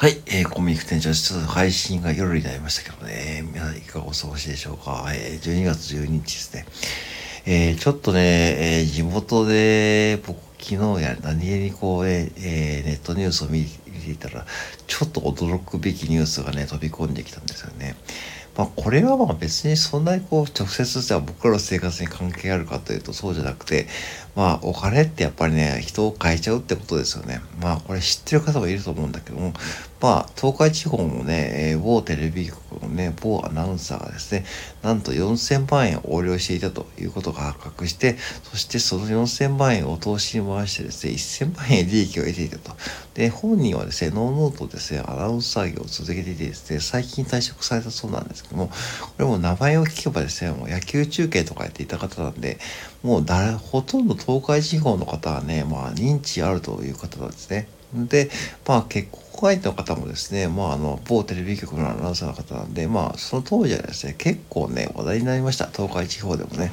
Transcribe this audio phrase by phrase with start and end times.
[0.00, 5.04] はい、えー、コミック店長、ちょっと配信が夜になりましたけどね、皆さんいかがお過ごしでしょうか。
[5.14, 6.64] えー、12月12日ですね。
[7.44, 14.46] えー、ちょっとね、えー、地元で僕昨日や何気にこう、えー、ネットニュースを見ていたら、
[14.86, 17.94] ちょっと驚くべきニュースがね、飛び込んできたんですよね。
[18.56, 23.86] まあ、これはまあ別にそんなにこう直接じゃ僕らの生活に関係あるかというとそうじゃなくて
[24.34, 29.54] まあお金ってやっぱりね人を変えちゃうってことですよねまあこれ知ってる方もいると思うんだけども
[30.00, 34.44] まあ東海地方のね、えー、某テレビ局のね某アナウンサーがですね
[34.82, 41.12] なんと4000万円を横領していたということが発覚してそしてその4000万円を投資に回してですね
[41.52, 42.72] 1000万円利益を得ていたと
[43.14, 48.74] で本人はですねノーノートですねアナウンサー業を続けていてですね最近退職されたそうなんですけどもこ
[49.18, 52.58] れも名前を聞けばですねもう野球中継とかやっていた方なんで
[53.02, 57.68] もう誰ほとんど東海地方の方はね、まあ、認知あるという方なんですね。
[57.94, 58.30] で、
[58.66, 65.66] まあ、結婚相手の方もですね、まあ、あの、某テレビ局のアナウンサーの方なんで、まあ、その当時はですね、結構ね、話題になりました。
[65.66, 66.72] 東海地方でもね。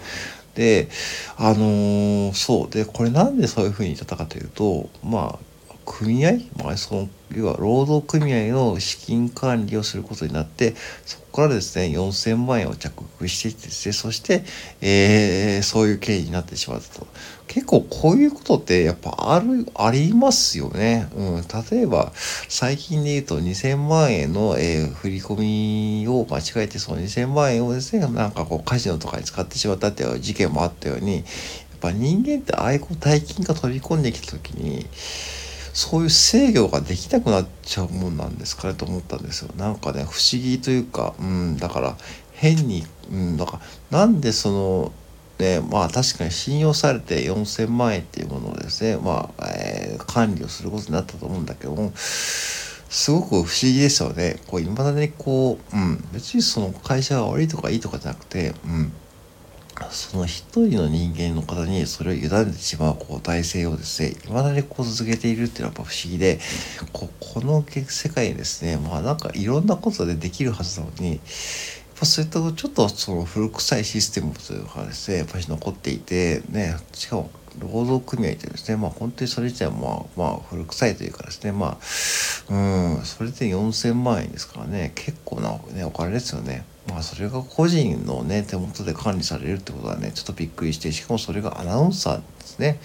[0.55, 0.89] で、
[1.37, 2.69] あのー、そう。
[2.69, 10.75] で、これなんでそういうふうに言ったかというと、まあ、組合、まあ、その要は労働組合の資金管理をすることになって
[11.05, 14.43] そこからですね4000万円を着服していってですねそして、
[14.81, 17.07] えー、そういう経緯になってしまったと。
[17.47, 31.23] 結構こういうことってやっぱあるありますよね、うん、例えば最近で言うと2000万円の、えー、振り込みを間違えてその2000万円をですねなんかこうカジノとかに使ってしまったっていう事件もあったようにやっ
[31.79, 34.85] ぱ人間ってああいう大金が飛び込んできた時に
[35.77, 39.51] そういう制御ができなくなっちゃうもんなんですかねと思ったんですよ。
[39.57, 41.95] なんかね不思議というか、うん、だから
[42.33, 43.59] 変に、うん、だか
[43.91, 44.91] らなんでその
[45.37, 54.39] ねまあ確かに信用されて4,000万円っていうものをですねまあ、えー、管理をすることになったと思うんだけどもすごく不思議ですよね。
[54.47, 58.91] こう未だにこう、うん、別にその会社が悪いとかいいとかじゃなくて、うん、
[59.91, 66.39] その一人の人間の方にそれを委ねてしまうこう体制をですね、未だにこう続けているっていうのはやっぱ不思議で、
[66.93, 71.19] ここの世界にですね、まあなんかいろんなことでできるはずなのに、やっ
[71.99, 86.65] ぱそういったちょっとその古臭いシステムというかですね、やっぱり残っていて、ね、しかも労働組合ってですね、まあ本当にそれ自体もまあ、まあ古臭いというかですね、まあ、うん、それで4000万円ですからね、結構な、ね、お金ですよね。
[86.89, 92.79] まあそれが個人のね手元で管理されるってことはねちょっとびっくりしてしかもそれがアナウンサーですね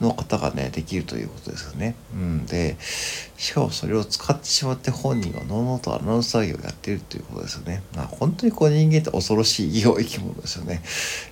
[0.00, 1.94] の方がねできるということですよね。
[2.12, 7.82] うん、でしかもそれを使ってしまって本人はのうのうとアナウンサー業をやってるということですよね。
[7.94, 10.82] まあ本当にこう人間って恐ろしい生き物ですよね。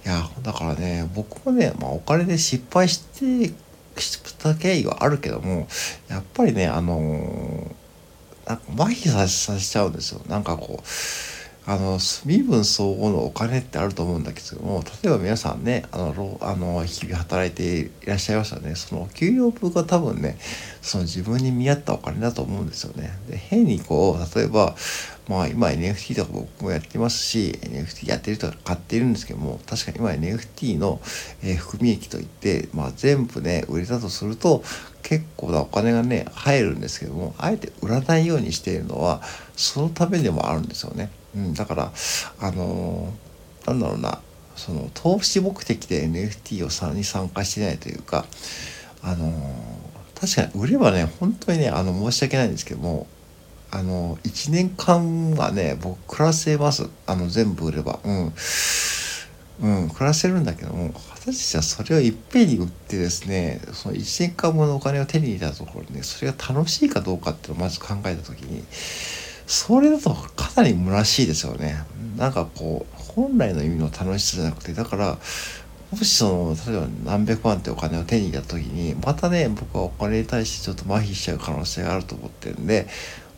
[0.04, 3.52] いやだからね僕もね、まあ、お金で失敗して
[4.00, 5.68] した経緯はあるけども
[6.08, 10.20] やっぱりねあのー、なんか麻痺させちゃうんですよ。
[10.28, 10.88] なんかこう
[11.66, 20.36] あの身分相応のお金ってあると思うんだけども例えば皆さんねあのあの日々働いていらっしゃいましたねその給料分が多分ね
[20.82, 23.10] その自分に見合ったお金だと思うんですよね。
[23.30, 24.74] で変にこう例えば
[25.26, 31.00] まあ今 NFT とか僕もやってますし NFT やってる人は買っているんですけども確かに今 NFT の、
[31.42, 34.62] えー、含み益といって、まあ、全部ね売れたとすると
[35.02, 39.22] 結構なお金がね入るんですけどもあえて売らないようにしているのは
[39.56, 41.10] そのためでもあるんですよね。
[41.36, 41.92] うん、だから
[42.40, 44.20] あのー、なんだろうな
[44.56, 48.24] その投資目的で NFT をさに参加してないというか
[49.02, 53.06] あのー、確かに売ればね本当にねあの申し訳ないんですけども
[53.74, 56.88] あの1年間はね僕暮らせます。
[57.08, 57.98] あの全部売れば。
[58.04, 58.32] うん。
[59.62, 68.64] うん暮らせるんだけども果たしてそれをいっぺんに売ってですねその1年間分のお金を手に入れたところねそれが楽しいかどうかっていうのをまず考えた時に
[69.46, 71.84] それだとかなり虚しいですよね。
[72.16, 75.18] なんかこう本来の意味の楽しさじゃなくてだから
[75.90, 82.86] もしその例えば何百万ってお金を手に入れた時にまたね僕はお金に対してちょっと麻痺しちゃう可能性があると思ってるんで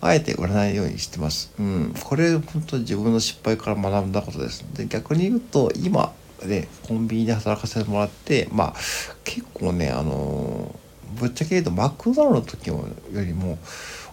[0.00, 1.52] あえて売らないようにしてます。
[1.58, 4.64] うん、これ本当に自分の失敗から学んだことです。
[4.74, 6.12] で逆に言うと今
[6.44, 8.74] ねコンビニで働かせてもらってまあ
[9.24, 10.74] 結構ねあの
[11.18, 13.58] ぶっちゃけ言うとマクドナルドの時よりも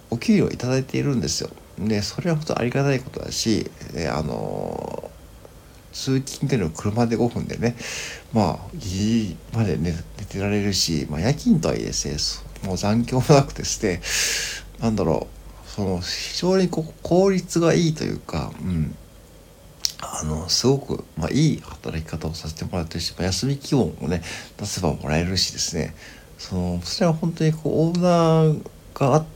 [0.09, 1.49] お給料いただいているんですよ。
[1.79, 5.09] でそれは本当ありがたいことだし、えあの
[5.91, 7.75] 通勤での車で5分でね
[8.33, 14.01] まあギリまで寝寝てられるし、まあ、夜勤とはいえですねもう残業もなくですね
[14.79, 15.27] なんだろ
[15.65, 18.95] うその非常にこ効率がいいというか、うん、
[20.01, 24.21] あのすごく、まあ、いい働き方をさせてもらってるし、まあ、休み基本をね
[24.57, 25.95] 出せばもらえるしですね。
[26.37, 29.32] そのそれは本当にこうオーナーがあって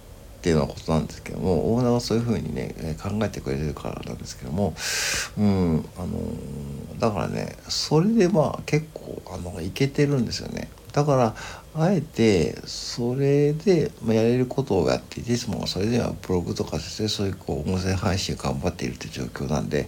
[0.48, 4.74] っていうようなことなんですけどもオーナーがそういうふうにね考えてくれてるからなんですけども
[5.38, 10.70] うんあのだからねそれでまあ結構あのいけてるんですよね。
[10.94, 11.36] だから
[11.76, 19.88] あえてそれで、やれることをやっていていつもそれではブログとかですねそういうこう音声配信頑張っているという状況なんで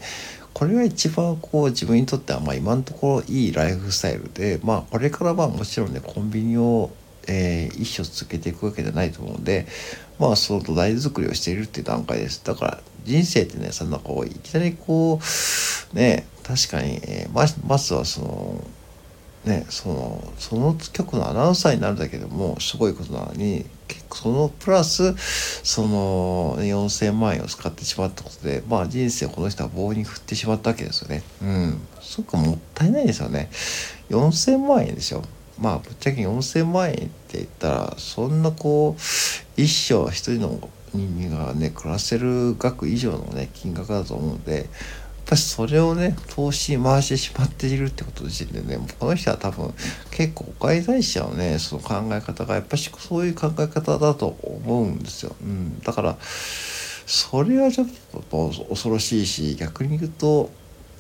[0.53, 6.91] これが一番こう自分にとってはま今のところいいライフスタイルでまあこれからまあもちろんねコンビニを
[7.30, 9.68] えー、一生続けていくわけじゃないと思うんで
[10.18, 12.44] まあその土台作りをしているっていう段階です。
[12.44, 15.20] だから人生ってねそんなこういきなりこ
[15.94, 18.64] うね確かに、えー、ままずはその
[19.46, 31.24] ねそのその局のアナウンサーになるだけでもすごいことなのに結構そのプラスその4,000万円を使ってしまったことでまあ人生をこの人は棒に振ってしまったわけですよね。
[31.42, 31.80] うん。
[32.02, 33.50] すごくもったいないですよね。
[34.10, 35.24] 4,000万円でしょ
[35.59, 39.01] まあぶっちゃけ4,000万円って言ったらそんなこう
[39.61, 44.65] 一生一人の人間がね暮らせる額以上のね金額だと思うのでやっ
[45.25, 49.73] ぱりそれをね投資回してしまっているってこと時点でねもうこの人は多分
[50.11, 55.35] 結構お金に対してはねその考え方がやっぱりそういう考え方だと思うんですよ。
[55.41, 57.88] うん、だからそれはちょっ
[58.29, 60.51] と恐ろしいし逆に言うと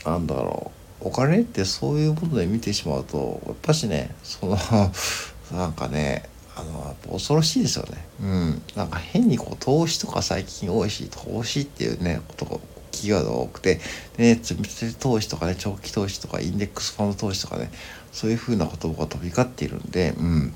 [0.05, 4.57] なんだろうお金ってそういうもので見てしまうとやっぱしねその
[5.51, 6.23] なんかね
[6.55, 8.05] あの恐ろしいですよね。
[8.21, 8.61] うん。
[8.75, 12.57] なんか変にこう投資とか最近多いし投資っていうねことが
[12.91, 13.79] キーワードが多くて、
[14.17, 17.71] ね、積み立て投資とかね長期投資とかインデックスファンド投資とかね
[18.11, 20.53] そういうふうな言葉が飛び交っているんで、うん。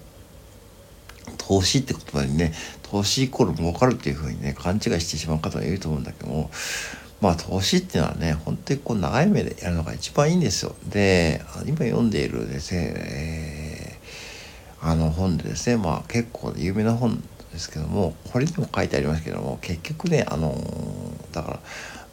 [1.37, 2.53] 投資って言葉にね
[2.83, 6.51] 投資イコール儲かるっていうふうにね勘違いしてしまう方がいると思うんだけども
[7.23, 10.75] まあ投資っていうのはね本当にこう長い目でやるのが一番いいんですよ。
[10.89, 17.23] で今読んでいるですね、えー、あの本でですねまあ結構有名な本
[17.53, 20.53] ですけどもこれにも書いてありますけども結局ねあの
[21.31, 21.59] だから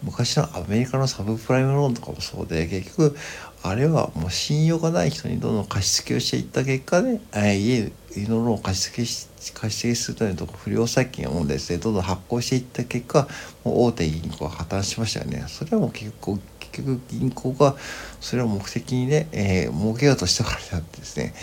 [0.05, 3.17] 昔のアメリカのサブプライムローンとかもそうで結局
[3.65, 13.29] あれはもう信用がない人にどんどん貸し付けをしていった結果で、えー、家のローンを貸し付けし貸し付けするためのと不良債権をですねどんどん発行していった結果
[13.65, 15.45] もう大手銀行は破綻しましたよね。
[15.49, 17.77] それはもう結構結局銀行が
[18.21, 21.35] それを目的にね、えー、儲けようとしたからであってですね。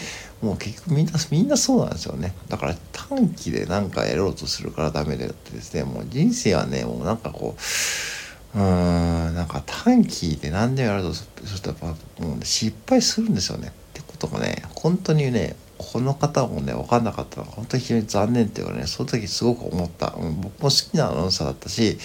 [0.42, 2.34] もう結局みんなみんなそうなんですよね。
[2.48, 5.84] だから短期で何かやろうとするからダメであってですね。
[5.84, 7.56] もう人生はねもうなんかこ
[8.56, 11.88] ううーんなんか短期で何でもやるとするとやっぱ
[12.24, 13.70] もう、ね、失敗するんですよね。
[13.70, 15.56] ってことがね本当にね
[15.92, 17.48] この方もね分かんなかったの。
[17.48, 21.98] は本当に非常に残念っていうかねその時すごく思った、うん、僕も好きなアナウンサーだったし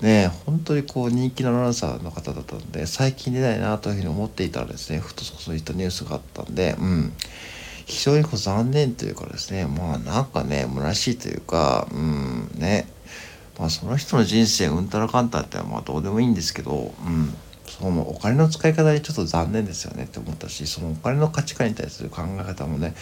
[0.00, 7.12] ね本当にこう人気のアナウンサーの方だったんで最近出ないなというふうに思っていたらですねふとそういったニュースがあったんでうん。
[7.86, 12.86] 非常にこう残念というかですねまあなんかね虚しいというかうんね。
[13.58, 17.34] まあその人の人生うんたらかんたってはまあどうでもいいんですけど、うん、
[17.66, 22.94] そのお金の使い方でちょっと残念ですよねって思ったしそのお金の価値観に対する考え方もね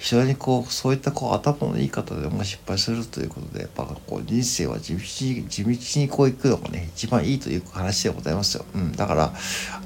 [0.00, 9.32] 非常にこうそういったこう頭のいい方でも失敗するということでやっぱこう人生は地道に地道にこういくのがね一番いいという話でございますよ、うん、だから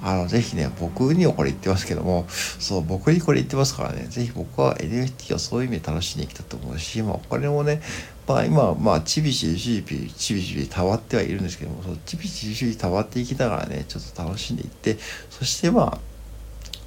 [0.02, 7.82] あのぜひね僕にはこれ言ってますけどもそう僕にこれ言ってますからねぜひ僕は NFT をそういう意味で楽しんでいきたいと思うし、まあ、お金もね
[8.26, 14.96] まあ今まあちびちびちびちびちびたわってはいるんですけどもそのちびちびちびたわっていきながらねちょっと楽しんでいって
[15.30, 16.14] そしてまあ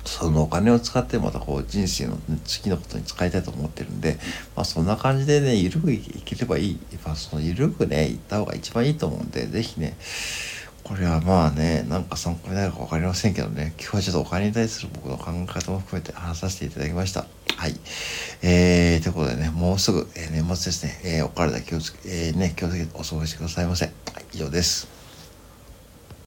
[0.07, 4.17] そのお金を使ってまたこう人生の次のことに使いたいと思ってるんで、
[4.55, 6.79] まあそんな感じでね、ゆるくいければいい。
[7.05, 9.97] まあそのゆるくね、いった方が一番いいと思うんで、ぜひね、
[10.87, 17.25] これはまあね、なんか参考になるか分かりませんけどね、今日はちょっとお金に対する僕の考え方も含めて話させていただきました。
[17.57, 17.75] はい。
[18.41, 23.85] えー、ということでね、もうすぐ、えー、年末ですね、えー、お体気をつけ、えー、ね、気をつけてお過ごしくださいませ。
[23.85, 24.96] はい、以上です。